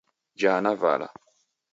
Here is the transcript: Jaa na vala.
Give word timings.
Jaa 0.39 0.61
na 0.63 0.71
vala. 0.83 1.07